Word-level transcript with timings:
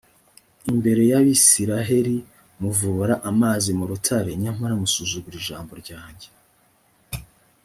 imbere 0.71 1.01
y’abayisraheli, 1.09 2.15
muvubura 2.61 3.15
amazi 3.31 3.69
mu 3.77 3.85
rutare, 3.91 4.31
nyamara 4.43 4.73
musuzugura 4.81 5.35
ijambo 5.41 5.71
ryanjye. 5.81 6.27